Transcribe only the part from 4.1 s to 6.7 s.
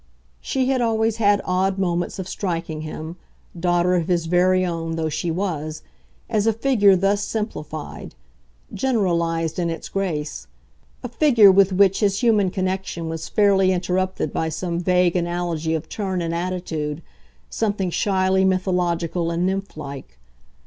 very own though she was, as a